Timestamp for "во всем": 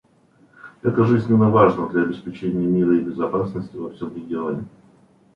3.77-4.15